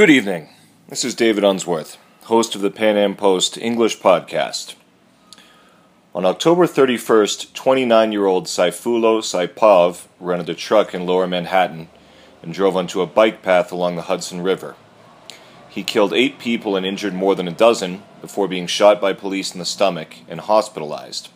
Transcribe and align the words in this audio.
Good 0.00 0.08
evening. 0.08 0.48
This 0.88 1.04
is 1.04 1.14
David 1.14 1.44
Unsworth, 1.44 1.98
host 2.22 2.54
of 2.54 2.62
the 2.62 2.70
Pan 2.70 2.96
Am 2.96 3.14
Post 3.14 3.58
English 3.58 3.98
podcast. 4.00 4.74
On 6.14 6.24
October 6.24 6.66
31st, 6.66 7.52
29 7.52 8.10
year 8.10 8.24
old 8.24 8.46
Sayfullo 8.46 9.20
Saipov 9.20 10.06
rented 10.18 10.48
a 10.48 10.54
truck 10.54 10.94
in 10.94 11.04
lower 11.04 11.26
Manhattan 11.26 11.90
and 12.42 12.54
drove 12.54 12.78
onto 12.78 13.02
a 13.02 13.06
bike 13.06 13.42
path 13.42 13.70
along 13.70 13.96
the 13.96 14.08
Hudson 14.08 14.40
River. 14.40 14.74
He 15.68 15.82
killed 15.82 16.14
eight 16.14 16.38
people 16.38 16.76
and 16.76 16.86
injured 16.86 17.12
more 17.12 17.34
than 17.34 17.46
a 17.46 17.52
dozen 17.52 18.02
before 18.22 18.48
being 18.48 18.66
shot 18.66 19.02
by 19.02 19.12
police 19.12 19.52
in 19.52 19.58
the 19.58 19.66
stomach 19.66 20.14
and 20.30 20.40
hospitalized. 20.40 21.28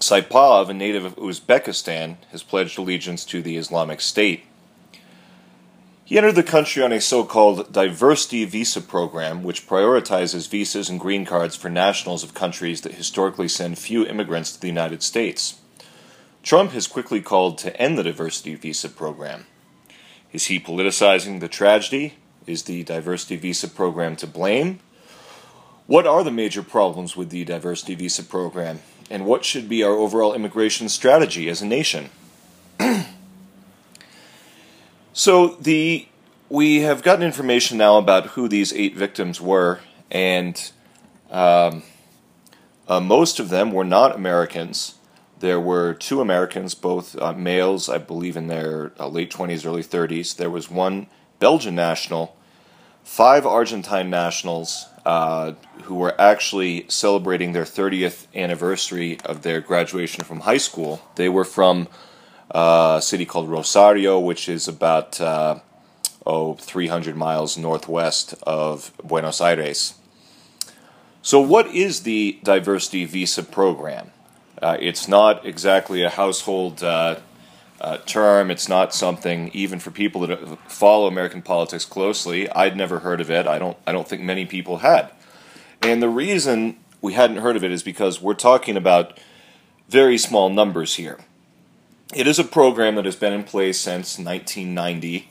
Saipov, 0.00 0.68
a 0.68 0.74
native 0.74 1.06
of 1.06 1.16
Uzbekistan, 1.16 2.18
has 2.30 2.42
pledged 2.42 2.76
allegiance 2.76 3.24
to 3.24 3.40
the 3.40 3.56
Islamic 3.56 4.02
State. 4.02 4.44
He 6.06 6.18
entered 6.18 6.34
the 6.34 6.42
country 6.42 6.82
on 6.82 6.92
a 6.92 7.00
so 7.00 7.24
called 7.24 7.72
diversity 7.72 8.44
visa 8.44 8.82
program, 8.82 9.42
which 9.42 9.66
prioritizes 9.66 10.50
visas 10.50 10.90
and 10.90 11.00
green 11.00 11.24
cards 11.24 11.56
for 11.56 11.70
nationals 11.70 12.22
of 12.22 12.34
countries 12.34 12.82
that 12.82 12.94
historically 12.94 13.48
send 13.48 13.78
few 13.78 14.06
immigrants 14.06 14.52
to 14.52 14.60
the 14.60 14.66
United 14.66 15.02
States. 15.02 15.60
Trump 16.42 16.72
has 16.72 16.86
quickly 16.86 17.22
called 17.22 17.56
to 17.56 17.74
end 17.80 17.96
the 17.96 18.02
diversity 18.02 18.54
visa 18.54 18.90
program. 18.90 19.46
Is 20.30 20.46
he 20.46 20.60
politicizing 20.60 21.40
the 21.40 21.48
tragedy? 21.48 22.14
Is 22.46 22.64
the 22.64 22.82
diversity 22.82 23.36
visa 23.36 23.66
program 23.66 24.14
to 24.16 24.26
blame? 24.26 24.80
What 25.86 26.06
are 26.06 26.22
the 26.22 26.30
major 26.30 26.62
problems 26.62 27.16
with 27.16 27.30
the 27.30 27.46
diversity 27.46 27.94
visa 27.94 28.24
program? 28.24 28.80
And 29.08 29.24
what 29.24 29.46
should 29.46 29.70
be 29.70 29.82
our 29.82 29.92
overall 29.92 30.34
immigration 30.34 30.90
strategy 30.90 31.48
as 31.48 31.62
a 31.62 31.66
nation? 31.66 32.10
So 35.14 35.56
the 35.60 36.06
we 36.50 36.82
have 36.82 37.02
gotten 37.02 37.24
information 37.24 37.78
now 37.78 37.96
about 37.96 38.26
who 38.26 38.48
these 38.48 38.72
eight 38.72 38.94
victims 38.94 39.40
were, 39.40 39.80
and 40.10 40.70
um, 41.30 41.82
uh, 42.86 43.00
most 43.00 43.40
of 43.40 43.48
them 43.48 43.72
were 43.72 43.84
not 43.84 44.14
Americans. 44.14 44.96
There 45.40 45.60
were 45.60 45.94
two 45.94 46.20
Americans, 46.20 46.74
both 46.74 47.18
uh, 47.20 47.32
males, 47.32 47.88
I 47.88 47.98
believe, 47.98 48.36
in 48.36 48.46
their 48.46 48.92
uh, 49.00 49.08
late 49.08 49.30
20s, 49.30 49.66
early 49.66 49.82
30s. 49.82 50.36
There 50.36 50.50
was 50.50 50.70
one 50.70 51.06
Belgian 51.38 51.74
national, 51.74 52.36
five 53.02 53.46
Argentine 53.46 54.10
nationals 54.10 54.86
uh, 55.04 55.52
who 55.82 55.96
were 55.96 56.18
actually 56.20 56.86
celebrating 56.88 57.52
their 57.52 57.64
30th 57.64 58.26
anniversary 58.34 59.18
of 59.24 59.42
their 59.42 59.60
graduation 59.60 60.24
from 60.24 60.40
high 60.40 60.58
school. 60.58 61.02
They 61.16 61.28
were 61.28 61.44
from 61.44 61.88
a 62.54 63.00
city 63.02 63.26
called 63.26 63.48
Rosario, 63.48 64.18
which 64.18 64.48
is 64.48 64.68
about 64.68 65.20
uh, 65.20 65.58
oh 66.24 66.54
300 66.54 67.16
miles 67.16 67.58
northwest 67.58 68.34
of 68.44 68.92
Buenos 69.02 69.40
Aires. 69.40 69.94
So, 71.20 71.40
what 71.40 71.66
is 71.68 72.02
the 72.02 72.38
diversity 72.42 73.04
visa 73.06 73.42
program? 73.42 74.10
Uh, 74.62 74.76
it's 74.80 75.08
not 75.08 75.44
exactly 75.44 76.02
a 76.02 76.10
household 76.10 76.82
uh, 76.82 77.16
uh, 77.80 77.98
term. 77.98 78.50
It's 78.50 78.68
not 78.68 78.94
something 78.94 79.50
even 79.52 79.80
for 79.80 79.90
people 79.90 80.26
that 80.26 80.58
follow 80.70 81.06
American 81.08 81.42
politics 81.42 81.84
closely. 81.84 82.48
I'd 82.50 82.76
never 82.76 83.00
heard 83.00 83.20
of 83.20 83.30
it. 83.30 83.46
I 83.46 83.58
don't. 83.58 83.76
I 83.86 83.92
don't 83.92 84.06
think 84.06 84.22
many 84.22 84.46
people 84.46 84.78
had. 84.78 85.10
And 85.82 86.00
the 86.00 86.08
reason 86.08 86.78
we 87.02 87.14
hadn't 87.14 87.38
heard 87.38 87.56
of 87.56 87.64
it 87.64 87.72
is 87.72 87.82
because 87.82 88.22
we're 88.22 88.34
talking 88.34 88.76
about 88.76 89.18
very 89.88 90.16
small 90.16 90.48
numbers 90.48 90.94
here. 90.94 91.18
It 92.14 92.28
is 92.28 92.38
a 92.38 92.44
program 92.44 92.94
that 92.94 93.06
has 93.06 93.16
been 93.16 93.32
in 93.32 93.42
place 93.42 93.80
since 93.80 94.20
1990, 94.20 95.28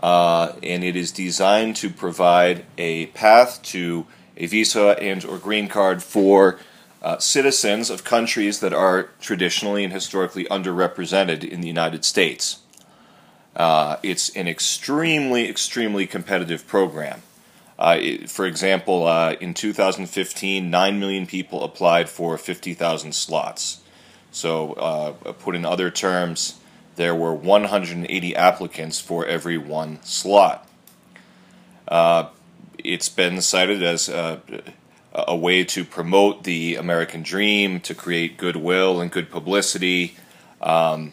uh, 0.00 0.52
and 0.62 0.84
it 0.84 0.94
is 0.94 1.10
designed 1.10 1.74
to 1.76 1.90
provide 1.90 2.64
a 2.78 3.06
path 3.06 3.60
to 3.64 4.06
a 4.36 4.46
visa 4.46 4.96
and 5.02 5.24
or 5.24 5.38
green 5.38 5.66
card 5.66 6.04
for 6.04 6.60
uh, 7.02 7.18
citizens 7.18 7.90
of 7.90 8.04
countries 8.04 8.60
that 8.60 8.72
are 8.72 9.10
traditionally 9.20 9.82
and 9.82 9.92
historically 9.92 10.44
underrepresented 10.44 11.42
in 11.42 11.62
the 11.62 11.66
United 11.66 12.04
States. 12.04 12.60
Uh, 13.56 13.96
it's 14.04 14.28
an 14.36 14.46
extremely, 14.46 15.48
extremely 15.48 16.06
competitive 16.06 16.64
program. 16.68 17.22
Uh, 17.76 17.96
it, 17.98 18.30
for 18.30 18.46
example, 18.46 19.04
uh, 19.04 19.32
in 19.40 19.52
2015, 19.52 20.70
9 20.70 21.00
million 21.00 21.26
people 21.26 21.64
applied 21.64 22.08
for 22.08 22.38
50,000 22.38 23.16
slots. 23.16 23.79
So, 24.32 24.72
uh, 24.74 25.12
put 25.32 25.56
in 25.56 25.64
other 25.64 25.90
terms, 25.90 26.60
there 26.96 27.14
were 27.14 27.34
180 27.34 28.36
applicants 28.36 29.00
for 29.00 29.26
every 29.26 29.58
one 29.58 30.02
slot. 30.02 30.68
Uh, 31.88 32.28
it's 32.78 33.08
been 33.08 33.40
cited 33.42 33.82
as 33.82 34.08
a 35.12 35.36
way 35.36 35.64
to 35.64 35.84
promote 35.84 36.44
the 36.44 36.76
American 36.76 37.22
dream, 37.22 37.80
to 37.80 37.94
create 37.94 38.36
goodwill 38.36 39.00
and 39.00 39.10
good 39.10 39.30
publicity. 39.30 40.16
Um, 40.60 41.12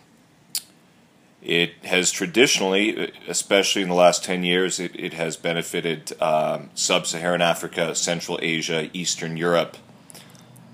it 1.41 1.73
has 1.83 2.11
traditionally, 2.11 3.11
especially 3.27 3.81
in 3.81 3.89
the 3.89 3.95
last 3.95 4.23
10 4.23 4.43
years, 4.43 4.79
it, 4.79 4.91
it 4.95 5.13
has 5.13 5.37
benefited 5.37 6.19
um, 6.21 6.69
sub 6.75 7.07
Saharan 7.07 7.41
Africa, 7.41 7.95
Central 7.95 8.37
Asia, 8.41 8.89
Eastern 8.93 9.37
Europe. 9.37 9.77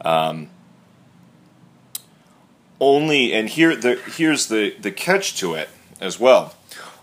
Um, 0.02 0.50
only, 2.84 3.34
and 3.34 3.50
here 3.50 3.76
the, 3.76 3.96
here's 3.96 4.48
the, 4.48 4.76
the 4.80 4.92
catch 4.92 5.38
to 5.40 5.54
it 5.54 5.70
as 6.02 6.20
well. 6.20 6.56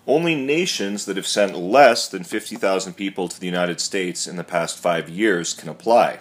Only 0.07 0.35
nations 0.35 1.07
that 1.07 1.17
have 1.17 1.27
sent 1.27 1.57
less 1.57 2.09
than 2.09 2.25
50,000 2.25 2.95
people 2.95 3.29
to 3.29 3.41
the 3.41 3.47
United 3.47 3.81
States 3.81 4.27
in 4.27 4.37
the 4.37 4.45
past 4.45 4.79
five 4.79 5.09
years 5.09 5.55
can 5.55 5.69
apply. 5.69 6.21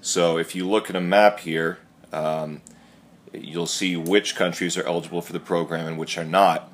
So 0.00 0.36
if 0.36 0.54
you 0.54 0.68
look 0.68 0.90
at 0.90 0.96
a 0.96 1.00
map 1.00 1.40
here, 1.40 1.78
um, 2.12 2.60
you'll 3.32 3.66
see 3.66 3.96
which 3.96 4.34
countries 4.34 4.76
are 4.76 4.84
eligible 4.84 5.22
for 5.22 5.32
the 5.32 5.40
program 5.40 5.86
and 5.86 5.98
which 5.98 6.18
are 6.18 6.24
not. 6.24 6.72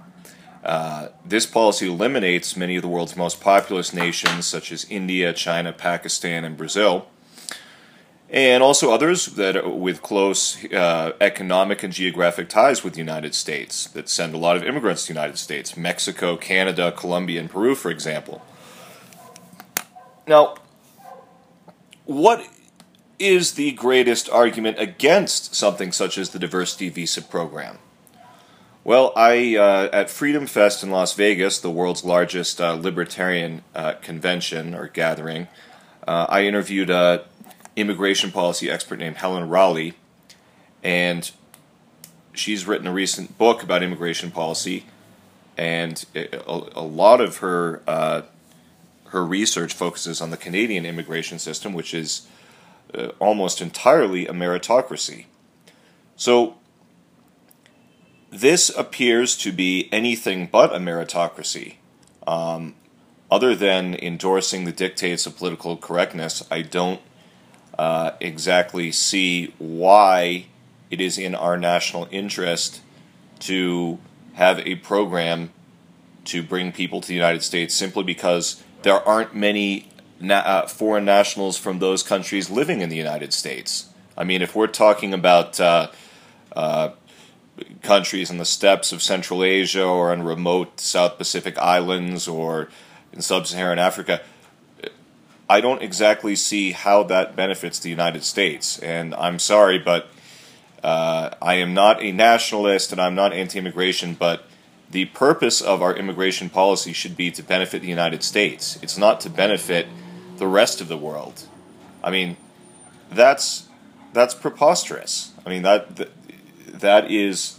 Uh, 0.64 1.08
this 1.24 1.47
policy 1.47 1.88
eliminates 1.88 2.56
many 2.56 2.76
of 2.76 2.82
the 2.82 2.88
world's 2.88 3.16
most 3.16 3.41
populous 3.41 3.92
nations, 3.92 4.47
such 4.47 4.72
as 4.72 4.84
India, 4.91 5.32
China, 5.32 5.72
Pakistan, 5.72 6.44
and 6.44 6.56
Brazil, 6.56 7.08
and 8.31 8.62
also 8.62 8.93
others 8.93 9.27
that 9.27 9.77
with 9.77 10.03
close 10.03 10.62
uh, 10.72 11.12
economic 11.21 11.83
and 11.83 11.93
geographic 11.93 12.49
ties 12.49 12.84
with 12.84 12.93
the 12.93 12.99
United 12.99 13.34
States 13.34 13.87
that 13.89 14.09
send 14.09 14.34
a 14.34 14.39
lot 14.39 14.56
of 14.56 14.62
immigrants 14.62 15.06
to 15.06 15.12
the 15.12 15.19
United 15.19 15.39
States, 15.39 15.77
Mexico, 15.77 16.37
Canada, 16.37 16.93
Colombia, 16.93 17.41
and 17.41 17.50
Peru, 17.50 17.75
for 17.75 17.91
example. 17.91 18.43
Now, 20.27 20.56
what 22.05 22.47
is 23.19 23.55
the 23.55 23.72
greatest 23.72 24.28
argument 24.28 24.78
against 24.78 25.55
something 25.55 25.91
such 25.91 26.19
as 26.19 26.31
the 26.31 26.39
diversity 26.39 26.91
visa 26.91 27.22
program? 27.22 27.78
Well, 28.84 29.12
I 29.16 29.56
uh, 29.56 29.89
at 29.93 30.09
Freedom 30.09 30.47
Fest 30.47 30.83
in 30.83 30.91
Las 30.91 31.15
Vegas, 31.15 31.59
the 31.60 31.71
world's 31.71 32.05
largest 32.05 32.60
uh, 32.60 32.75
libertarian 32.75 33.62
uh, 33.75 33.95
convention 33.95 34.75
or 34.75 34.89
gathering, 34.89 35.49
uh, 36.06 36.27
I 36.28 36.45
interviewed 36.45 36.89
a 36.89 37.25
immigration 37.78 38.31
policy 38.31 38.71
expert 38.71 38.99
named 38.99 39.16
Helen 39.16 39.49
Raleigh, 39.49 39.94
and 40.83 41.31
she's 42.33 42.66
written 42.66 42.87
a 42.87 42.93
recent 42.93 43.39
book 43.39 43.62
about 43.62 43.83
immigration 43.83 44.31
policy, 44.31 44.84
and 45.56 46.05
a, 46.15 46.39
a 46.75 46.83
lot 46.83 47.21
of 47.21 47.39
her 47.39 47.83
uh, 47.87 48.22
her 49.06 49.25
research 49.25 49.72
focuses 49.72 50.21
on 50.21 50.31
the 50.31 50.37
Canadian 50.37 50.84
immigration 50.84 51.39
system, 51.39 51.72
which 51.72 51.94
is 51.94 52.27
uh, 52.94 53.09
almost 53.19 53.61
entirely 53.61 54.27
a 54.27 54.33
meritocracy. 54.33 55.25
So 56.16 56.56
this 58.31 58.71
appears 58.71 59.36
to 59.39 59.53
be 59.53 59.89
anything 59.91 60.48
but 60.51 60.74
a 60.74 60.78
meritocracy. 60.78 61.77
Um, 62.27 62.74
other 63.31 63.54
than 63.54 63.95
endorsing 63.95 64.65
the 64.65 64.72
dictates 64.72 65.27
of 65.27 65.36
political 65.36 65.77
correctness, 65.77 66.47
I 66.51 66.63
don't 66.63 67.01
uh, 67.78 68.13
exactly 68.21 68.91
see 68.91 69.54
why 69.59 70.47
it 70.91 71.01
is 71.01 71.19
in 71.19 71.34
our 71.34 71.57
national 71.57 72.09
interest 72.10 72.80
to 73.41 73.98
have 74.34 74.59
a 74.60 74.77
program 74.77 75.51
to 76.25 76.42
bring 76.42 76.72
people 76.72 77.01
to 77.01 77.09
the 77.09 77.15
United 77.15 77.42
States 77.42 77.75
simply 77.75 78.03
because 78.03 78.63
there 78.83 79.07
aren't 79.09 79.34
many 79.34 79.89
na- 80.21 80.36
uh, 80.36 80.66
foreign 80.66 81.04
nationals 81.04 81.57
from 81.57 81.78
those 81.78 82.03
countries 82.03 82.51
living 82.51 82.80
in 82.80 82.89
the 82.89 82.97
United 82.97 83.33
States. 83.33 83.89
I 84.16 84.24
mean, 84.24 84.42
if 84.42 84.54
we're 84.54 84.66
talking 84.66 85.15
about 85.15 85.60
uh, 85.60 85.89
uh, 86.54 86.91
countries 87.83 88.31
in 88.31 88.39
the 88.39 88.45
steppes 88.45 88.92
of 88.92 89.03
Central 89.03 89.45
Asia 89.45 89.84
or 89.84 90.13
on 90.13 90.22
remote 90.22 90.81
South 90.81 91.19
Pacific 91.19 91.57
islands 91.59 92.27
or 92.27 92.69
in 93.13 93.22
sub 93.22 93.47
Saharan 93.47 93.78
Africa, 93.78 94.21
I 95.48 95.60
don't 95.60 95.83
exactly 95.83 96.36
see 96.36 96.72
how 96.72 97.03
that 97.04 97.34
benefits 97.34 97.78
the 97.78 97.89
United 97.89 98.22
States. 98.22 98.78
And 98.80 99.15
I'm 99.15 99.39
sorry, 99.39 99.78
but 99.78 100.09
uh, 100.83 101.30
I 101.41 101.54
am 101.54 101.74
not 101.74 102.03
a 102.03 102.12
nationalist 102.12 102.92
and 102.92 103.00
I'm 103.00 103.15
not 103.15 103.33
anti 103.33 103.59
immigration, 103.59 104.15
but 104.15 104.45
the 104.91 105.06
purpose 105.06 105.60
of 105.60 105.83
our 105.83 105.95
immigration 105.95 106.50
policy 106.50 106.92
should 106.92 107.16
be 107.16 107.30
to 107.30 107.42
benefit 107.42 107.83
the 107.83 107.89
United 107.89 108.22
States. 108.22 108.78
It's 108.83 108.98
not 108.98 109.21
to 109.22 109.30
benefit 109.30 109.86
the 110.36 110.47
rest 110.47 110.80
of 110.80 110.89
the 110.89 110.97
world. 110.97 111.42
I 112.03 112.10
mean, 112.10 112.36
that's 113.10 113.68
that's 114.12 114.34
preposterous. 114.34 115.33
I 115.45 115.50
mean 115.50 115.62
that 115.62 115.97
that, 115.97 116.10
that 116.80 117.10
is 117.10 117.59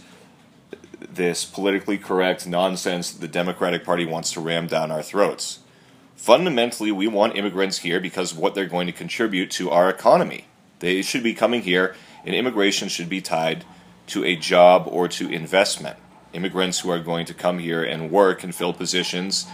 this 1.00 1.44
politically 1.44 1.98
correct 1.98 2.46
nonsense 2.46 3.12
that 3.12 3.20
the 3.20 3.28
Democratic 3.28 3.84
Party 3.84 4.06
wants 4.06 4.32
to 4.32 4.40
ram 4.40 4.66
down 4.66 4.90
our 4.90 5.02
throats. 5.02 5.60
Fundamentally, 6.20 6.92
we 6.92 7.08
want 7.08 7.34
immigrants 7.34 7.78
here 7.78 7.98
because 7.98 8.32
of 8.32 8.38
what 8.38 8.54
they're 8.54 8.66
going 8.66 8.86
to 8.86 8.92
contribute 8.92 9.50
to 9.52 9.70
our 9.70 9.88
economy. 9.88 10.44
They 10.80 11.00
should 11.00 11.22
be 11.22 11.32
coming 11.32 11.62
here, 11.62 11.96
and 12.26 12.34
immigration 12.34 12.90
should 12.90 13.08
be 13.08 13.22
tied 13.22 13.64
to 14.08 14.22
a 14.26 14.36
job 14.36 14.86
or 14.86 15.08
to 15.08 15.32
investment. 15.32 15.96
Immigrants 16.34 16.80
who 16.80 16.90
are 16.90 16.98
going 16.98 17.24
to 17.24 17.32
come 17.32 17.58
here 17.58 17.82
and 17.82 18.10
work 18.10 18.44
and 18.44 18.54
fill 18.54 18.74
positions 18.74 19.46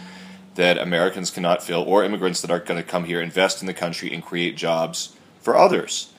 that 0.56 0.76
Americans 0.76 1.30
cannot 1.30 1.62
fill, 1.62 1.82
or 1.82 2.02
immigrants 2.02 2.40
that 2.40 2.50
are 2.50 2.58
going 2.58 2.82
to 2.82 2.88
come 2.88 3.04
here, 3.04 3.22
invest 3.22 3.60
in 3.60 3.68
the 3.68 3.72
country, 3.72 4.12
and 4.12 4.24
create 4.24 4.56
jobs 4.56 5.16
for 5.40 5.56
others. 5.56 6.12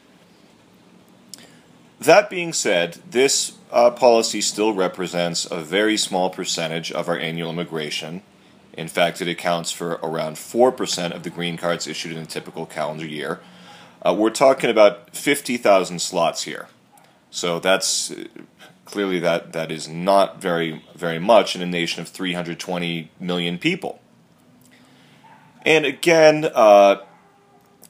That 2.00 2.30
being 2.30 2.54
said, 2.54 3.00
this 3.12 3.58
uh, 3.70 3.92
policy 3.92 4.40
still 4.40 4.72
represents 4.72 5.44
a 5.44 5.60
very 5.60 5.98
small 5.98 6.30
percentage 6.30 6.90
of 6.90 7.10
our 7.10 7.20
annual 7.20 7.50
immigration. 7.50 8.22
In 8.78 8.88
fact, 8.88 9.22
it 9.22 9.28
accounts 9.28 9.72
for 9.72 9.94
around 10.04 10.36
4% 10.36 11.12
of 11.12 11.24
the 11.24 11.32
green 11.32 11.58
cards 11.58 11.88
issued 11.88 12.12
in 12.12 12.20
a 12.20 12.26
typical 12.28 12.68
calendar 12.68 13.08
year. 13.08 13.42
Uh, 14.06 14.14
we're 14.14 14.30
talking 14.30 14.70
about 14.70 15.16
50,000 15.16 16.00
slots 16.00 16.44
here. 16.44 16.68
So 17.32 17.60
that's 17.60 18.12
uh, 18.12 18.26
clearly 18.86 19.20
that, 19.20 19.52
that 19.54 19.72
is 19.72 19.88
not 19.88 20.40
very, 20.40 20.84
very 20.96 21.18
much 21.18 21.56
in 21.56 21.62
a 21.64 21.66
nation 21.66 22.02
of 22.02 22.08
320 22.08 23.10
million 23.20 23.58
people. 23.58 24.00
And 25.66 25.84
again, 25.84 26.46
uh, 26.54 26.98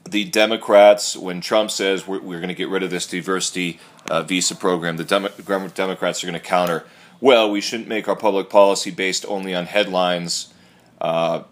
the 0.09 0.23
Democrats, 0.23 1.17
when 1.17 1.41
Trump 1.41 1.69
says 1.69 2.07
we're, 2.07 2.21
we're 2.21 2.39
going 2.39 2.47
to 2.47 2.55
get 2.55 2.69
rid 2.69 2.81
of 2.81 2.89
this 2.89 3.05
diversity 3.05 3.81
uh, 4.09 4.23
visa 4.23 4.55
program, 4.55 4.95
the 4.95 5.03
Demo- 5.03 5.67
Democrats 5.69 6.23
are 6.23 6.27
going 6.27 6.39
to 6.39 6.45
counter, 6.45 6.85
well, 7.19 7.51
we 7.51 7.59
shouldn't 7.59 7.89
make 7.89 8.07
our 8.07 8.15
public 8.15 8.49
policy 8.49 8.89
based 8.89 9.25
only 9.27 9.53
on 9.53 9.65
headlines. 9.65 10.53
Uh, 10.99 11.43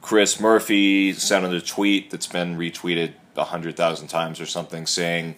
Chris 0.00 0.38
Murphy 0.38 1.12
sent 1.12 1.44
out 1.44 1.52
a 1.52 1.60
tweet 1.60 2.10
that's 2.10 2.26
been 2.26 2.56
retweeted 2.56 3.14
100,000 3.34 4.08
times 4.08 4.40
or 4.40 4.46
something 4.46 4.86
saying, 4.86 5.36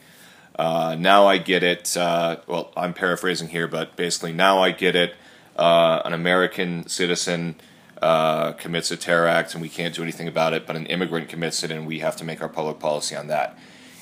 uh, 0.58 0.96
now 0.98 1.26
I 1.26 1.38
get 1.38 1.62
it. 1.62 1.96
Uh, 1.96 2.38
well, 2.46 2.72
I'm 2.76 2.92
paraphrasing 2.92 3.48
here, 3.48 3.68
but 3.68 3.96
basically, 3.96 4.32
now 4.32 4.60
I 4.60 4.72
get 4.72 4.96
it. 4.96 5.14
Uh, 5.56 6.02
an 6.04 6.12
American 6.12 6.86
citizen 6.88 7.56
uh, 8.02 8.52
commits 8.52 8.90
a 8.90 8.96
terror 8.96 9.26
act 9.26 9.54
and 9.54 9.62
we 9.62 9.68
can't 9.68 9.94
do 9.94 10.02
anything 10.02 10.28
about 10.28 10.52
it, 10.52 10.66
but 10.66 10.76
an 10.76 10.86
immigrant 10.86 11.28
commits 11.28 11.62
it 11.62 11.70
and 11.70 11.86
we 11.86 12.00
have 12.00 12.16
to 12.16 12.24
make 12.24 12.40
our 12.40 12.48
public 12.48 12.78
policy 12.78 13.16
on 13.16 13.28
that. 13.28 13.58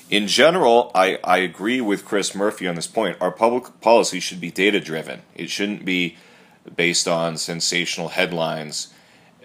In 0.09 0.27
general, 0.27 0.91
I, 0.95 1.19
I 1.23 1.37
agree 1.39 1.81
with 1.81 2.05
Chris 2.05 2.33
Murphy 2.33 2.67
on 2.67 2.75
this 2.75 2.87
point. 2.87 3.17
Our 3.19 3.31
public 3.31 3.81
policy 3.81 4.19
should 4.19 4.39
be 4.39 4.51
data 4.51 4.79
driven, 4.79 5.21
it 5.35 5.49
shouldn't 5.49 5.83
be 5.83 6.17
based 6.75 7.07
on 7.07 7.37
sensational 7.37 8.09
headlines. 8.09 8.93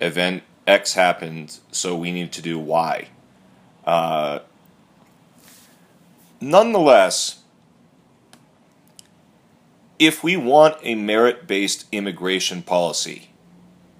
Event 0.03 0.43
X 0.67 0.95
happened, 0.95 1.59
so 1.71 1.97
we 1.97 2.13
need 2.13 2.33
to 2.33 2.43
do 2.43 2.59
Y. 2.59 3.09
Uh, 3.85 4.41
nonetheless, 6.41 7.43
if 9.99 10.23
we 10.25 10.37
want 10.37 10.77
a 10.83 10.95
merit 10.95 11.47
based 11.47 11.87
immigration 11.93 12.63
policy, 12.63 13.31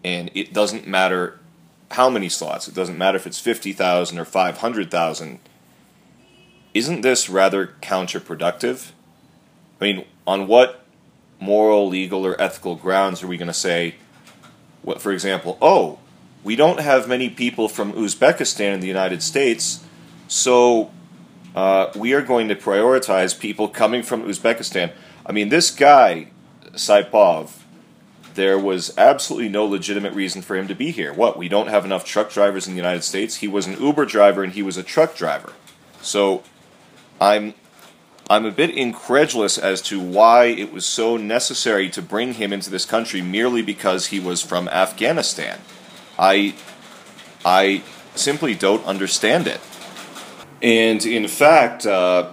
and 0.05 0.31
it 0.35 0.53
doesn't 0.53 0.87
matter 0.87 1.39
how 1.93 2.11
many 2.11 2.29
slots, 2.29 2.67
it 2.67 2.75
doesn't 2.75 2.99
matter 2.99 3.17
if 3.17 3.27
it's 3.27 3.39
50,000 3.39 4.19
or 4.19 4.25
500,000. 4.25 5.39
Isn't 6.75 7.01
this 7.03 7.29
rather 7.29 7.75
counterproductive? 7.83 8.91
I 9.81 9.85
mean, 9.85 10.05
on 10.27 10.47
what 10.47 10.85
moral, 11.39 11.89
legal, 11.89 12.25
or 12.25 12.41
ethical 12.41 12.77
grounds 12.77 13.23
are 13.23 13.27
we 13.27 13.37
going 13.37 13.49
to 13.49 13.53
say, 13.53 13.97
what, 14.83 15.01
for 15.01 15.13
example, 15.13 15.59
oh, 15.63 15.99
we 16.45 16.57
don't 16.57 16.81
have 16.81 17.09
many 17.09 17.31
people 17.31 17.69
from 17.69 17.93
Uzbekistan 17.93 18.75
in 18.75 18.81
the 18.81 18.89
United 18.89 19.23
States, 19.23 19.85
so 20.29 20.91
uh, 21.55 21.91
we 21.95 22.13
are 22.13 22.23
going 22.23 22.49
to 22.49 22.55
prioritize 22.55 23.39
people 23.39 23.69
coming 23.69 24.03
from 24.03 24.25
Uzbekistan. 24.25 24.93
I 25.25 25.33
mean, 25.33 25.51
this 25.51 25.71
guy, 25.71 26.29
Saipov, 26.73 27.63
there 28.35 28.59
was 28.59 28.97
absolutely 28.97 29.49
no 29.49 29.65
legitimate 29.65 30.15
reason 30.15 30.43
for 30.43 30.57
him 30.57 30.67
to 30.69 30.75
be 30.75 30.91
here. 30.91 31.13
What? 31.13 31.37
We 31.37 31.49
don't 31.49 31.69
have 31.69 31.85
enough 31.85 32.05
truck 32.05 32.31
drivers 32.31 32.67
in 32.67 32.73
the 32.73 32.79
United 32.79 33.05
States. 33.05 33.37
He 33.37 33.49
was 33.49 33.67
an 33.67 33.81
Uber 33.81 34.07
driver 34.07 34.43
and 34.43 34.53
he 34.53 34.63
was 34.63 34.77
a 34.77 34.83
truck 34.83 35.15
driver. 35.15 35.53
So 36.01 36.43
I'm 37.21 37.55
I'm 38.33 38.47
a 38.47 38.51
bit 38.51 38.71
incredulous 38.71 39.59
as 39.59 39.83
to 39.83 40.01
why 40.01 40.47
it 40.47 40.73
was 40.73 40.87
so 40.87 41.19
necessary 41.19 41.91
to 41.91 42.01
bring 42.01 42.33
him 42.33 42.51
into 42.51 42.71
this 42.71 42.87
country 42.87 43.21
merely 43.21 43.61
because 43.61 44.07
he 44.07 44.19
was 44.19 44.41
from 44.41 44.69
Afghanistan. 44.69 45.59
I 46.19 46.55
I 47.45 47.83
simply 48.15 48.55
don't 48.55 48.83
understand 48.87 49.47
it. 49.47 49.61
And 50.63 51.05
in 51.05 51.29
fact, 51.29 51.85
uh, 51.85 52.31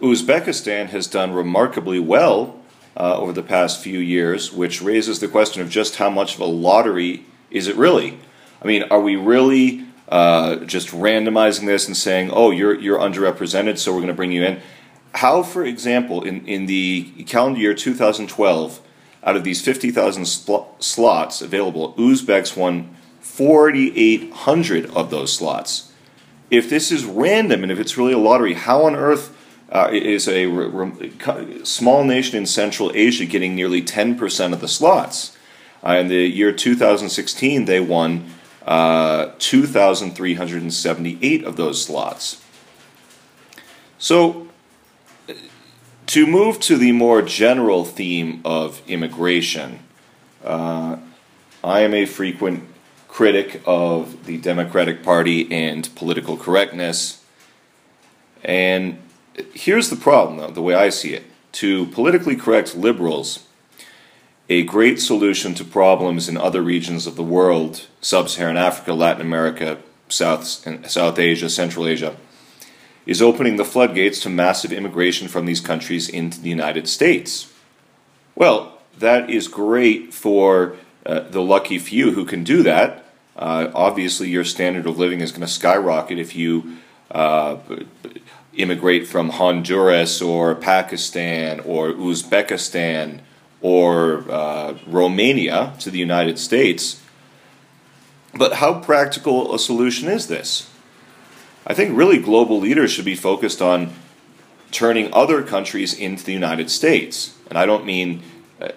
Uzbekistan 0.00 0.90
has 0.90 1.08
done 1.08 1.32
remarkably 1.32 1.98
well 1.98 2.60
uh, 2.96 3.18
over 3.18 3.32
the 3.32 3.42
past 3.42 3.82
few 3.82 3.98
years, 3.98 4.52
which 4.52 4.80
raises 4.80 5.18
the 5.18 5.26
question 5.26 5.62
of 5.62 5.68
just 5.68 5.96
how 5.96 6.10
much 6.10 6.36
of 6.36 6.40
a 6.42 6.44
lottery 6.44 7.24
is 7.50 7.66
it 7.66 7.74
really? 7.74 8.20
I 8.62 8.68
mean, 8.68 8.84
are 8.84 9.00
we 9.00 9.16
really 9.16 9.84
uh, 10.08 10.58
just 10.64 10.90
randomizing 10.90 11.66
this 11.66 11.88
and 11.88 11.96
saying, 11.96 12.30
"Oh, 12.30 12.52
you're 12.52 12.78
you're 12.78 13.00
underrepresented, 13.00 13.78
so 13.78 13.90
we're 13.90 13.98
going 13.98 14.14
to 14.14 14.14
bring 14.14 14.30
you 14.30 14.44
in"? 14.44 14.60
How, 15.14 15.42
for 15.42 15.64
example, 15.64 16.22
in 16.22 16.46
in 16.46 16.66
the 16.66 17.24
calendar 17.26 17.60
year 17.60 17.74
2012, 17.74 18.80
out 19.22 19.36
of 19.36 19.44
these 19.44 19.60
50,000 19.60 20.24
sl- 20.24 20.64
slots 20.78 21.42
available, 21.42 21.92
Uzbeks 21.94 22.56
won 22.56 22.96
4,800 23.20 24.86
of 24.90 25.10
those 25.10 25.32
slots. 25.32 25.92
If 26.50 26.70
this 26.70 26.90
is 26.90 27.04
random 27.04 27.62
and 27.62 27.70
if 27.70 27.78
it's 27.78 27.96
really 27.96 28.12
a 28.12 28.18
lottery, 28.18 28.54
how 28.54 28.82
on 28.84 28.96
earth 28.96 29.36
uh, 29.70 29.88
is 29.92 30.26
a 30.26 30.46
re- 30.46 30.66
re- 30.66 31.64
small 31.64 32.02
nation 32.04 32.36
in 32.38 32.46
Central 32.46 32.90
Asia 32.94 33.24
getting 33.24 33.54
nearly 33.54 33.82
10% 33.82 34.52
of 34.52 34.60
the 34.60 34.68
slots. 34.68 35.36
Uh, 35.86 35.92
in 35.92 36.08
the 36.08 36.26
year 36.26 36.52
2016, 36.52 37.66
they 37.66 37.80
won 37.80 38.26
uh, 38.66 39.30
2,378 39.38 41.44
of 41.44 41.56
those 41.56 41.84
slots. 41.84 42.42
So, 43.98 44.48
to 46.06 46.26
move 46.26 46.58
to 46.60 46.76
the 46.76 46.92
more 46.92 47.22
general 47.22 47.84
theme 47.84 48.40
of 48.44 48.82
immigration, 48.88 49.78
uh, 50.44 50.96
I 51.62 51.80
am 51.80 51.94
a 51.94 52.06
frequent 52.06 52.64
critic 53.06 53.60
of 53.66 54.26
the 54.26 54.38
Democratic 54.38 55.02
Party 55.02 55.50
and 55.52 55.88
political 55.94 56.36
correctness. 56.36 57.24
And 58.42 58.98
here's 59.52 59.90
the 59.90 59.96
problem, 59.96 60.38
though, 60.38 60.50
the 60.50 60.62
way 60.62 60.74
I 60.74 60.88
see 60.88 61.14
it. 61.14 61.24
To 61.52 61.86
politically 61.86 62.36
correct 62.36 62.74
liberals, 62.74 63.46
a 64.48 64.62
great 64.64 65.00
solution 65.00 65.54
to 65.54 65.64
problems 65.64 66.28
in 66.28 66.36
other 66.36 66.62
regions 66.62 67.06
of 67.06 67.16
the 67.16 67.22
world, 67.22 67.86
sub 68.00 68.28
Saharan 68.28 68.56
Africa, 68.56 68.94
Latin 68.94 69.22
America, 69.22 69.78
South, 70.08 70.44
South 70.90 71.18
Asia, 71.18 71.48
Central 71.48 71.86
Asia, 71.86 72.16
is 73.06 73.22
opening 73.22 73.56
the 73.56 73.64
floodgates 73.64 74.20
to 74.20 74.28
massive 74.28 74.72
immigration 74.72 75.28
from 75.28 75.46
these 75.46 75.60
countries 75.60 76.08
into 76.08 76.40
the 76.40 76.50
United 76.50 76.86
States. 76.86 77.52
Well, 78.34 78.78
that 78.98 79.30
is 79.30 79.48
great 79.48 80.14
for 80.14 80.76
uh, 81.04 81.20
the 81.20 81.42
lucky 81.42 81.78
few 81.78 82.12
who 82.12 82.24
can 82.24 82.44
do 82.44 82.62
that. 82.62 83.06
Uh, 83.36 83.70
obviously, 83.74 84.28
your 84.28 84.44
standard 84.44 84.86
of 84.86 84.98
living 84.98 85.20
is 85.20 85.32
going 85.32 85.40
to 85.40 85.48
skyrocket 85.48 86.18
if 86.18 86.36
you 86.36 86.76
uh, 87.10 87.56
immigrate 88.54 89.06
from 89.06 89.30
Honduras 89.30 90.20
or 90.20 90.54
Pakistan 90.54 91.60
or 91.60 91.92
Uzbekistan 91.92 93.20
or 93.62 94.24
uh, 94.30 94.76
Romania 94.86 95.74
to 95.80 95.90
the 95.90 95.98
United 95.98 96.38
States. 96.38 97.02
But 98.34 98.54
how 98.54 98.80
practical 98.80 99.54
a 99.54 99.58
solution 99.58 100.08
is 100.08 100.28
this? 100.28 100.69
I 101.66 101.74
think 101.74 101.96
really 101.96 102.18
global 102.18 102.58
leaders 102.58 102.90
should 102.90 103.04
be 103.04 103.16
focused 103.16 103.60
on 103.60 103.92
turning 104.70 105.12
other 105.12 105.42
countries 105.42 105.92
into 105.92 106.24
the 106.24 106.32
United 106.32 106.70
States. 106.70 107.36
And 107.48 107.58
I 107.58 107.66
don't 107.66 107.84
mean 107.84 108.22
uh, 108.60 108.68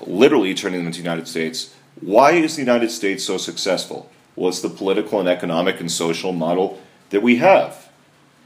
literally 0.00 0.54
turning 0.54 0.80
them 0.80 0.86
into 0.86 0.98
the 0.98 1.04
United 1.04 1.28
States. 1.28 1.74
Why 2.00 2.32
is 2.32 2.56
the 2.56 2.62
United 2.62 2.90
States 2.90 3.24
so 3.24 3.38
successful? 3.38 4.10
Well, 4.36 4.48
it's 4.48 4.60
the 4.60 4.68
political 4.68 5.20
and 5.20 5.28
economic 5.28 5.80
and 5.80 5.90
social 5.90 6.32
model 6.32 6.80
that 7.10 7.22
we 7.22 7.36
have 7.36 7.88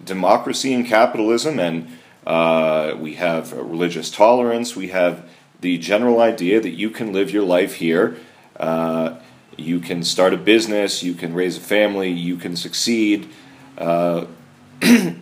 democracy 0.05 0.75
and 0.75 0.87
capitalism, 0.87 1.59
and 1.59 1.99
uh, 2.27 2.95
we 2.99 3.15
have 3.15 3.53
religious 3.53 4.11
tolerance, 4.11 4.77
we 4.77 4.89
have 4.89 5.29
the 5.61 5.79
general 5.79 6.21
idea 6.21 6.61
that 6.61 6.71
you 6.71 6.91
can 6.91 7.13
live 7.13 7.31
your 7.31 7.43
life 7.43 7.75
here, 7.75 8.17
uh, 8.61 9.17
you 9.57 9.81
can 9.81 10.05
start 10.05 10.33
a 10.33 10.37
business, 10.37 11.03
you 11.03 11.15
can 11.15 11.35
raise 11.35 11.57
a 11.57 11.61
family, 11.61 12.11
you 12.11 12.37
can 12.37 12.55
succeed, 12.55 13.29
uh, 13.79 14.27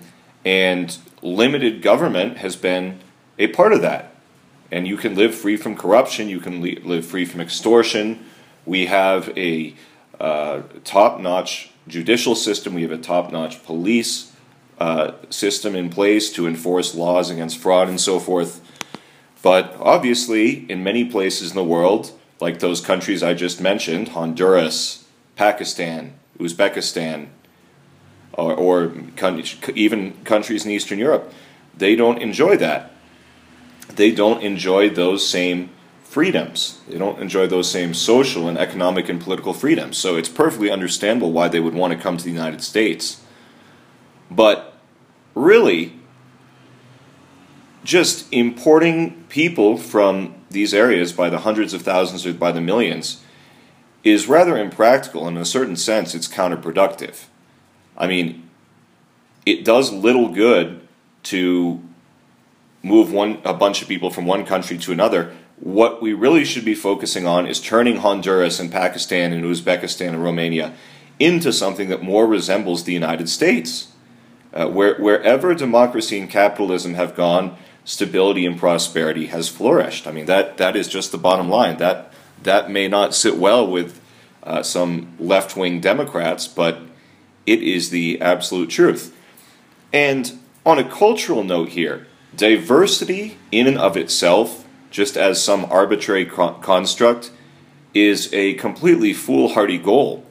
and 0.44 0.98
limited 1.22 1.82
government 1.82 2.38
has 2.38 2.56
been 2.56 3.00
a 3.38 3.48
part 3.48 3.72
of 3.72 3.82
that. 3.82 4.14
And 4.70 4.86
you 4.88 4.96
can 4.96 5.14
live 5.14 5.34
free 5.34 5.56
from 5.56 5.76
corruption, 5.76 6.28
you 6.28 6.40
can 6.40 6.60
live 6.60 7.06
free 7.06 7.24
from 7.24 7.40
extortion. 7.40 8.24
We 8.64 8.86
have 8.86 9.36
a 9.36 9.74
uh, 10.18 10.62
top 10.82 11.20
notch 11.20 11.70
judicial 11.86 12.34
system, 12.34 12.74
we 12.74 12.82
have 12.82 12.90
a 12.90 12.98
top 12.98 13.30
notch 13.30 13.64
police 13.64 14.32
uh, 14.78 15.12
system 15.30 15.76
in 15.76 15.88
place 15.88 16.32
to 16.32 16.46
enforce 16.46 16.94
laws 16.94 17.30
against 17.30 17.58
fraud 17.58 17.88
and 17.88 18.00
so 18.00 18.18
forth. 18.18 18.60
But 19.42 19.76
obviously, 19.78 20.68
in 20.70 20.82
many 20.82 21.04
places 21.04 21.50
in 21.50 21.56
the 21.56 21.64
world, 21.64 22.12
like 22.40 22.58
those 22.58 22.80
countries 22.80 23.22
I 23.22 23.34
just 23.34 23.60
mentioned 23.60 24.08
Honduras, 24.08 25.06
Pakistan, 25.36 26.14
Uzbekistan, 26.38 27.28
or, 28.36 28.54
or 28.54 28.92
even 29.74 30.12
countries 30.24 30.64
in 30.64 30.70
Eastern 30.70 30.98
Europe, 30.98 31.32
they 31.76 31.96
don't 31.96 32.18
enjoy 32.18 32.56
that. 32.58 32.92
They 33.94 34.10
don't 34.10 34.42
enjoy 34.42 34.90
those 34.90 35.28
same 35.28 35.70
freedoms. 36.02 36.80
They 36.88 36.98
don't 36.98 37.20
enjoy 37.20 37.46
those 37.46 37.70
same 37.70 37.92
social 37.92 38.48
and 38.48 38.56
economic 38.56 39.08
and 39.08 39.20
political 39.20 39.52
freedoms. 39.52 39.98
So 39.98 40.16
it's 40.16 40.28
perfectly 40.28 40.70
understandable 40.70 41.32
why 41.32 41.48
they 41.48 41.60
would 41.60 41.74
want 41.74 41.92
to 41.92 41.98
come 41.98 42.16
to 42.16 42.24
the 42.24 42.30
United 42.30 42.62
States. 42.62 43.22
But 44.30 44.74
really, 45.34 46.00
just 47.84 48.32
importing 48.32 49.24
people 49.28 49.76
from 49.76 50.34
these 50.50 50.74
areas 50.74 51.12
by 51.12 51.30
the 51.30 51.40
hundreds 51.40 51.74
of 51.74 51.82
thousands 51.82 52.26
or 52.26 52.32
by 52.32 52.50
the 52.50 52.60
millions 52.60 53.22
is 54.02 54.28
rather 54.28 54.56
impractical. 54.56 55.26
And 55.26 55.36
in 55.36 55.42
a 55.42 55.46
certain 55.46 55.76
sense, 55.76 56.14
it's 56.14 56.28
counterproductive. 56.28 57.26
I 57.96 58.06
mean, 58.06 58.48
it 59.44 59.64
does 59.64 59.92
little 59.92 60.28
good 60.28 60.86
to 61.24 61.80
move 62.82 63.12
one 63.12 63.40
a 63.44 63.54
bunch 63.54 63.82
of 63.82 63.88
people 63.88 64.10
from 64.10 64.26
one 64.26 64.44
country 64.44 64.78
to 64.78 64.92
another. 64.92 65.34
What 65.58 66.02
we 66.02 66.12
really 66.12 66.44
should 66.44 66.64
be 66.64 66.74
focusing 66.74 67.26
on 67.26 67.46
is 67.46 67.60
turning 67.60 67.96
Honduras 67.96 68.60
and 68.60 68.70
Pakistan 68.70 69.32
and 69.32 69.44
Uzbekistan 69.44 70.08
and 70.08 70.22
Romania 70.22 70.74
into 71.18 71.52
something 71.52 71.88
that 71.88 72.02
more 72.02 72.26
resembles 72.26 72.84
the 72.84 72.92
United 72.92 73.28
States. 73.28 73.88
Uh, 74.52 74.68
where, 74.68 74.96
wherever 74.96 75.54
democracy 75.54 76.18
and 76.18 76.30
capitalism 76.30 76.94
have 76.94 77.14
gone, 77.14 77.56
stability 77.84 78.46
and 78.46 78.58
prosperity 78.58 79.26
has 79.26 79.48
flourished. 79.48 80.06
I 80.06 80.12
mean, 80.12 80.26
that, 80.26 80.56
that 80.56 80.76
is 80.76 80.88
just 80.88 81.12
the 81.12 81.18
bottom 81.18 81.48
line. 81.48 81.76
That, 81.78 82.12
that 82.42 82.70
may 82.70 82.88
not 82.88 83.14
sit 83.14 83.36
well 83.36 83.66
with 83.66 84.00
uh, 84.42 84.62
some 84.62 85.14
left 85.18 85.56
wing 85.56 85.80
Democrats, 85.80 86.48
but 86.48 86.80
it 87.46 87.62
is 87.62 87.90
the 87.90 88.20
absolute 88.20 88.70
truth. 88.70 89.16
And 89.92 90.38
on 90.64 90.78
a 90.78 90.88
cultural 90.88 91.44
note 91.44 91.70
here, 91.70 92.06
diversity 92.34 93.38
in 93.50 93.66
and 93.66 93.78
of 93.78 93.96
itself, 93.96 94.66
just 94.90 95.16
as 95.16 95.42
some 95.42 95.64
arbitrary 95.66 96.26
construct, 96.26 97.30
is 97.94 98.32
a 98.32 98.54
completely 98.54 99.12
foolhardy 99.12 99.78
goal. 99.78 100.24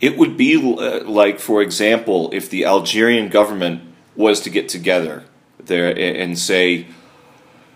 It 0.00 0.16
would 0.16 0.36
be 0.36 0.54
uh, 0.56 1.04
like, 1.04 1.40
for 1.40 1.60
example, 1.60 2.30
if 2.32 2.48
the 2.48 2.64
Algerian 2.64 3.28
government 3.28 3.82
was 4.14 4.40
to 4.42 4.50
get 4.50 4.68
together 4.68 5.24
there 5.58 5.96
and 5.96 6.38
say, 6.38 6.86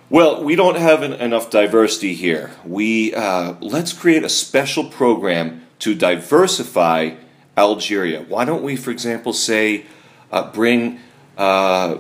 well, 0.09 0.45
we 0.45 0.55
don't 0.55 0.77
have 0.77 1.03
an, 1.03 1.15
enough 1.15 1.51
diversity 1.51 2.15
here. 2.15 2.53
We 2.65 3.15
uh, 3.15 3.55
let's 3.61 3.93
create 3.93 4.23
a 4.23 4.29
special 4.29 4.85
program 4.85 5.67
to 5.81 5.95
diversify 5.95 7.15
Algeria. 7.57 8.23
Why 8.23 8.45
don't 8.45 8.63
we, 8.63 8.77
for 8.77 8.91
example, 8.91 9.33
say 9.33 9.87
uh, 10.31 10.51
bring 10.53 11.01
uh, 11.37 11.99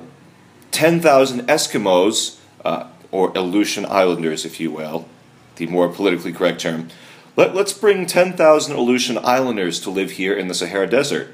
ten 0.71 1.01
thousand 1.01 1.43
Eskimos 1.49 2.39
uh, 2.65 2.87
or 3.11 3.33
Aleutian 3.37 3.87
Islanders, 3.87 4.45
if 4.45 4.59
you 4.59 4.71
will, 4.71 5.07
the 5.57 5.67
more 5.67 5.89
politically 5.89 6.33
correct 6.33 6.61
term. 6.61 6.89
Let, 7.37 7.55
let's 7.55 7.73
bring 7.73 8.05
10,000 8.07 8.75
Aleutian 8.75 9.19
Islanders 9.19 9.81
to 9.81 9.91
live 9.91 10.13
here 10.13 10.35
in 10.35 10.49
the 10.49 10.55
Sahara 10.55 10.87
Desert. 10.87 11.33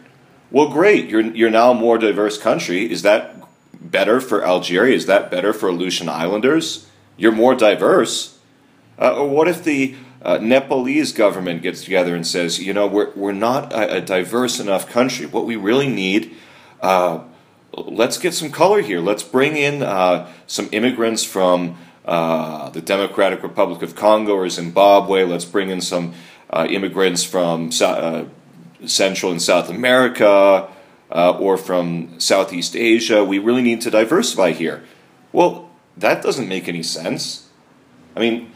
Well, 0.50 0.68
great. 0.68 1.08
You're, 1.08 1.22
you're 1.22 1.50
now 1.50 1.72
a 1.72 1.74
more 1.74 1.98
diverse 1.98 2.38
country. 2.38 2.90
Is 2.90 3.02
that 3.02 3.36
better 3.80 4.20
for 4.20 4.44
Algeria? 4.44 4.94
Is 4.94 5.06
that 5.06 5.30
better 5.30 5.52
for 5.52 5.68
Aleutian 5.68 6.08
Islanders? 6.08 6.88
You're 7.16 7.32
more 7.32 7.54
diverse. 7.54 8.38
Uh, 8.98 9.16
or 9.16 9.28
what 9.28 9.48
if 9.48 9.64
the 9.64 9.96
uh, 10.22 10.38
Nepalese 10.38 11.12
government 11.12 11.62
gets 11.62 11.84
together 11.84 12.14
and 12.14 12.26
says, 12.26 12.58
you 12.58 12.72
know, 12.72 12.86
we're, 12.86 13.12
we're 13.14 13.32
not 13.32 13.72
a, 13.72 13.96
a 13.96 14.00
diverse 14.00 14.58
enough 14.60 14.88
country. 14.88 15.26
What 15.26 15.46
we 15.46 15.56
really 15.56 15.88
need, 15.88 16.34
uh, 16.80 17.20
let's 17.72 18.18
get 18.18 18.34
some 18.34 18.50
color 18.50 18.82
here. 18.82 19.00
Let's 19.00 19.22
bring 19.22 19.56
in 19.56 19.82
uh, 19.82 20.30
some 20.46 20.68
immigrants 20.72 21.24
from 21.24 21.78
uh, 22.04 22.70
the 22.70 22.80
Democratic 22.80 23.42
Republic 23.42 23.82
of 23.82 23.94
Congo 23.94 24.34
or 24.34 24.48
Zimbabwe. 24.48 25.24
Let's 25.24 25.44
bring 25.44 25.70
in 25.70 25.80
some 25.80 26.14
uh, 26.50 26.66
immigrants 26.68 27.22
from 27.24 27.70
Central 27.70 29.32
and 29.32 29.42
South 29.42 29.70
America 29.70 30.68
uh, 31.10 31.30
or 31.38 31.56
from 31.56 32.18
Southeast 32.20 32.76
Asia. 32.76 33.24
We 33.24 33.38
really 33.38 33.62
need 33.62 33.80
to 33.82 33.90
diversify 33.90 34.52
here. 34.52 34.84
Well, 35.32 35.70
that 35.96 36.22
doesn't 36.22 36.48
make 36.48 36.68
any 36.68 36.82
sense. 36.82 37.48
I 38.16 38.20
mean, 38.20 38.52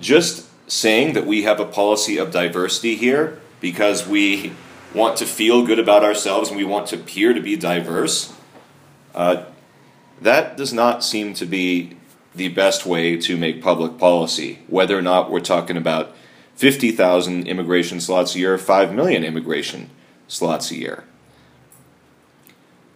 just 0.00 0.48
saying 0.70 1.14
that 1.14 1.26
we 1.26 1.42
have 1.42 1.60
a 1.60 1.64
policy 1.64 2.16
of 2.16 2.30
diversity 2.30 2.96
here 2.96 3.40
because 3.60 4.06
we 4.06 4.52
want 4.94 5.16
to 5.18 5.26
feel 5.26 5.64
good 5.66 5.78
about 5.78 6.04
ourselves 6.04 6.48
and 6.48 6.56
we 6.56 6.64
want 6.64 6.86
to 6.88 6.96
appear 6.96 7.32
to 7.32 7.40
be 7.40 7.56
diverse, 7.56 8.32
uh, 9.14 9.44
that 10.20 10.56
does 10.56 10.72
not 10.72 11.04
seem 11.04 11.34
to 11.34 11.44
be 11.44 11.96
the 12.34 12.48
best 12.48 12.86
way 12.86 13.16
to 13.16 13.36
make 13.36 13.62
public 13.62 13.98
policy, 13.98 14.60
whether 14.68 14.98
or 14.98 15.02
not 15.02 15.30
we're 15.30 15.40
talking 15.40 15.76
about 15.76 16.14
50,000 16.56 17.46
immigration 17.46 18.00
slots 18.00 18.34
a 18.34 18.38
year 18.38 18.54
or 18.54 18.58
5 18.58 18.94
million 18.94 19.24
immigration 19.24 19.90
slots 20.28 20.70
a 20.70 20.76
year. 20.76 21.04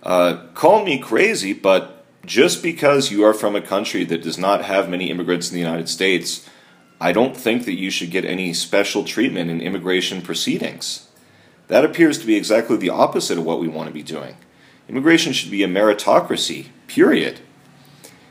Uh, 0.02 0.44
call 0.54 0.84
me 0.84 0.98
crazy, 0.98 1.52
but 1.52 2.04
just 2.24 2.62
because 2.62 3.10
you 3.10 3.24
are 3.24 3.34
from 3.34 3.56
a 3.56 3.60
country 3.60 4.04
that 4.04 4.22
does 4.22 4.38
not 4.38 4.64
have 4.64 4.88
many 4.88 5.10
immigrants 5.10 5.50
in 5.50 5.54
the 5.54 5.60
United 5.60 5.88
States, 5.88 6.48
I 7.00 7.12
don't 7.12 7.36
think 7.36 7.64
that 7.64 7.78
you 7.78 7.90
should 7.90 8.10
get 8.10 8.24
any 8.24 8.52
special 8.52 9.04
treatment 9.04 9.50
in 9.50 9.60
immigration 9.60 10.20
proceedings. 10.20 11.08
That 11.68 11.84
appears 11.84 12.18
to 12.18 12.26
be 12.26 12.34
exactly 12.34 12.76
the 12.76 12.90
opposite 12.90 13.38
of 13.38 13.44
what 13.44 13.60
we 13.60 13.68
want 13.68 13.88
to 13.88 13.94
be 13.94 14.02
doing. 14.02 14.36
Immigration 14.88 15.32
should 15.32 15.50
be 15.50 15.62
a 15.62 15.68
meritocracy, 15.68 16.68
period. 16.86 17.40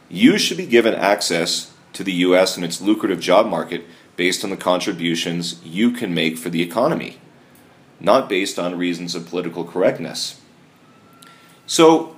You 0.09 0.37
should 0.37 0.57
be 0.57 0.65
given 0.65 0.95
access 0.95 1.73
to 1.93 2.03
the 2.03 2.13
U.S. 2.13 2.55
and 2.55 2.65
its 2.65 2.81
lucrative 2.81 3.19
job 3.19 3.47
market 3.47 3.85
based 4.15 4.43
on 4.43 4.49
the 4.49 4.57
contributions 4.57 5.63
you 5.63 5.91
can 5.91 6.13
make 6.13 6.37
for 6.37 6.49
the 6.49 6.61
economy, 6.61 7.19
not 7.99 8.27
based 8.27 8.57
on 8.57 8.77
reasons 8.77 9.15
of 9.15 9.29
political 9.29 9.63
correctness. 9.63 10.41
So 11.67 12.15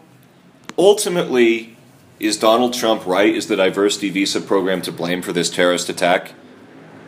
ultimately, 0.77 1.75
is 2.19 2.37
Donald 2.37 2.73
Trump 2.73 3.05
right? 3.05 3.33
Is 3.33 3.47
the 3.47 3.55
diversity 3.55 4.09
visa 4.09 4.41
program 4.41 4.81
to 4.83 4.91
blame 4.91 5.21
for 5.21 5.33
this 5.33 5.49
terrorist 5.49 5.89
attack? 5.89 6.33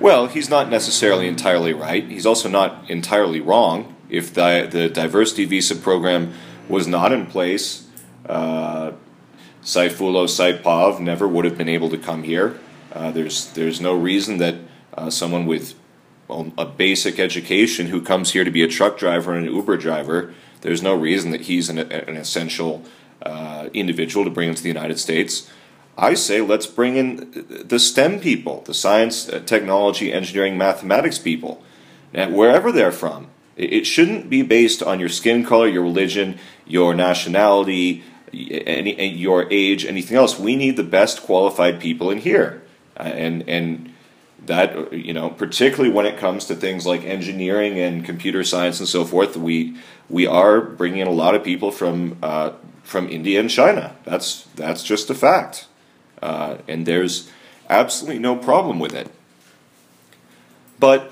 Well, 0.01 0.25
he's 0.25 0.49
not 0.49 0.69
necessarily 0.69 1.27
entirely 1.27 1.73
right. 1.73 2.03
He's 2.03 2.25
also 2.25 2.49
not 2.49 2.89
entirely 2.89 3.39
wrong. 3.39 3.95
If 4.09 4.33
the, 4.33 4.67
the 4.69 4.89
diversity 4.89 5.45
visa 5.45 5.75
program 5.75 6.33
was 6.67 6.87
not 6.87 7.11
in 7.11 7.27
place, 7.27 7.87
uh, 8.27 8.93
Sayfullo 9.63 10.25
Saipov 10.25 10.99
never 10.99 11.27
would 11.27 11.45
have 11.45 11.55
been 11.55 11.69
able 11.69 11.89
to 11.91 11.99
come 11.99 12.23
here. 12.23 12.59
Uh, 12.91 13.11
there's, 13.11 13.51
there's 13.53 13.79
no 13.79 13.95
reason 13.95 14.39
that 14.39 14.55
uh, 14.95 15.11
someone 15.11 15.45
with 15.45 15.75
well, 16.27 16.51
a 16.57 16.65
basic 16.65 17.19
education 17.19 17.87
who 17.87 18.01
comes 18.01 18.33
here 18.33 18.43
to 18.43 18.51
be 18.51 18.63
a 18.63 18.67
truck 18.67 18.97
driver 18.97 19.33
and 19.35 19.47
an 19.47 19.53
Uber 19.53 19.77
driver 19.77 20.33
there's 20.61 20.81
no 20.81 20.95
reason 20.95 21.31
that 21.31 21.41
he's 21.41 21.69
an, 21.69 21.79
an 21.79 22.15
essential 22.15 22.83
uh, 23.23 23.69
individual 23.73 24.23
to 24.23 24.31
bring 24.31 24.49
into 24.49 24.61
the 24.61 24.67
United 24.67 24.99
States. 24.99 25.49
I 25.97 26.13
say 26.13 26.41
let's 26.41 26.67
bring 26.67 26.95
in 26.95 27.45
the 27.65 27.79
STEM 27.79 28.19
people, 28.19 28.61
the 28.65 28.73
science, 28.73 29.27
uh, 29.29 29.39
technology, 29.45 30.11
engineering, 30.11 30.57
mathematics 30.57 31.19
people, 31.19 31.61
wherever 32.13 32.71
they're 32.71 32.91
from. 32.91 33.27
It 33.57 33.85
shouldn't 33.85 34.29
be 34.29 34.41
based 34.41 34.81
on 34.81 34.99
your 34.99 35.09
skin 35.09 35.45
color, 35.45 35.67
your 35.67 35.83
religion, 35.83 36.39
your 36.65 36.93
nationality, 36.93 38.03
any, 38.33 39.09
your 39.09 39.51
age, 39.51 39.85
anything 39.85 40.17
else. 40.17 40.39
We 40.39 40.55
need 40.55 40.77
the 40.77 40.83
best 40.83 41.21
qualified 41.21 41.79
people 41.79 42.09
in 42.09 42.19
here, 42.19 42.61
uh, 42.97 43.03
and 43.03 43.47
and 43.47 43.93
that 44.45 44.91
you 44.93 45.13
know 45.13 45.29
particularly 45.29 45.93
when 45.93 46.05
it 46.05 46.17
comes 46.17 46.45
to 46.45 46.55
things 46.55 46.85
like 46.85 47.03
engineering 47.03 47.79
and 47.79 48.03
computer 48.03 48.43
science 48.43 48.79
and 48.79 48.89
so 48.89 49.05
forth 49.05 49.37
we 49.37 49.77
we 50.09 50.25
are 50.25 50.59
bringing 50.59 50.99
in 50.99 51.07
a 51.07 51.11
lot 51.11 51.35
of 51.35 51.43
people 51.43 51.71
from 51.71 52.17
uh, 52.23 52.51
from 52.81 53.07
India 53.09 53.39
and 53.39 53.51
China 53.51 53.95
that's 54.03 54.47
that's 54.55 54.81
just 54.81 55.09
a 55.11 55.13
fact 55.13 55.67
uh, 56.21 56.57
and 56.67 56.85
there's 56.85 57.29
absolutely 57.69 58.19
no 58.19 58.35
problem 58.35 58.79
with 58.79 58.93
it. 58.93 59.09
But 60.79 61.11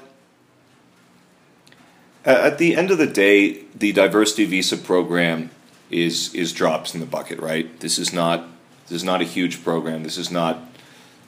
at 2.26 2.58
the 2.58 2.76
end 2.76 2.92
of 2.92 2.98
the 2.98 3.08
day, 3.08 3.64
the 3.76 3.92
diversity 3.92 4.46
visa 4.46 4.78
program 4.78 5.52
is 5.90 6.34
is 6.34 6.54
drops 6.54 6.94
in 6.94 7.00
the 7.00 7.06
bucket, 7.06 7.40
right? 7.40 7.80
This 7.80 7.98
is 7.98 8.14
not 8.14 8.48
this 8.88 8.98
is 8.98 9.04
not 9.04 9.22
a 9.22 9.26
huge 9.26 9.64
program. 9.64 10.04
This 10.04 10.18
is 10.18 10.32
not 10.32 10.60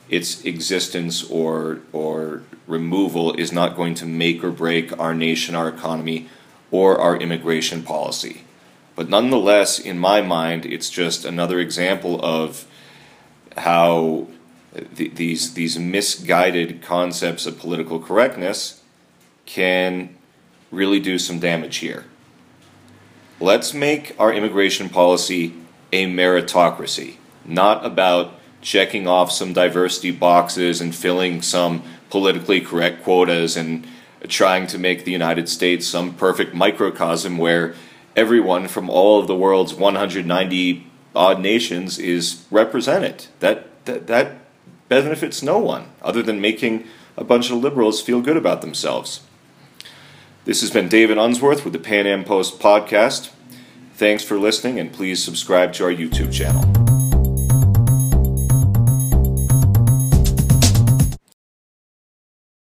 its 0.09 0.43
existence 0.43 1.23
or 1.23 1.79
or 1.93 2.43
removal 2.67 3.33
is 3.33 3.51
not 3.51 3.75
going 3.75 3.95
to 3.95 4.05
make 4.05 4.43
or 4.43 4.51
break 4.51 4.97
our 5.00 5.13
nation, 5.13 5.55
our 5.55 5.69
economy, 5.69 6.27
or 6.69 7.00
our 7.00 7.17
immigration 7.17 7.83
policy. 7.83 8.43
But 8.95 9.09
nonetheless, 9.09 9.79
in 9.79 9.97
my 9.97 10.21
mind, 10.21 10.65
it's 10.65 10.89
just 10.89 11.25
another 11.25 11.59
example 11.59 12.23
of 12.23 12.65
how 13.58 14.27
th- 14.96 15.15
these 15.15 15.53
these 15.53 15.77
misguided 15.77 16.81
concepts 16.81 17.46
of 17.46 17.60
political 17.60 18.00
correctness 18.00 18.81
can 19.46 20.15
really 20.72 21.00
do 21.00 21.20
some 21.20 21.39
damage 21.39 21.77
here. 21.77 22.05
Let's 23.39 23.74
make 23.74 24.15
our 24.20 24.31
immigration 24.31 24.89
policy 24.89 25.53
a 25.91 26.05
meritocracy, 26.05 27.15
not 27.43 27.86
about 27.86 28.34
checking 28.62 29.08
off 29.08 29.31
some 29.31 29.53
diversity 29.53 30.12
boxes 30.12 30.79
and 30.79 30.93
filling 30.93 31.41
some 31.41 31.84
politically 32.10 32.62
correct 32.62 33.03
quotas 33.03 33.58
and 33.58 33.86
trying 34.27 34.67
to 34.67 34.77
make 34.77 35.03
the 35.03 35.12
United 35.12 35.50
States 35.50 35.88
some 35.88 36.13
perfect 36.13 36.53
microcosm 36.53 37.38
where 37.38 37.74
everyone 38.15 38.67
from 38.67 38.89
all 38.89 39.20
of 39.20 39.27
the 39.27 39.36
world's 39.36 39.74
190 39.74 40.90
odd 41.15 41.39
nations 41.39 41.99
is 41.99 42.45
represented. 42.51 43.27
That, 43.39 43.67
that, 43.85 44.07
that 44.07 44.37
benefits 44.89 45.41
no 45.41 45.57
one 45.57 45.89
other 46.01 46.21
than 46.21 46.41
making 46.41 46.85
a 47.17 47.23
bunch 47.23 47.51
of 47.51 47.57
liberals 47.57 48.01
feel 48.01 48.21
good 48.21 48.37
about 48.37 48.61
themselves. 48.61 49.21
This 50.45 50.61
has 50.61 50.71
been 50.71 50.89
David 50.89 51.17
Unsworth 51.17 51.63
with 51.63 51.73
the 51.73 51.79
Pan 51.79 52.07
Am 52.07 52.23
Post 52.23 52.59
podcast. 52.59 53.31
Thanks 53.93 54.23
for 54.23 54.39
listening, 54.39 54.79
and 54.79 54.91
please 54.91 55.23
subscribe 55.23 55.73
to 55.73 55.83
our 55.83 55.91
YouTube 55.91 56.33
channel. 56.33 56.90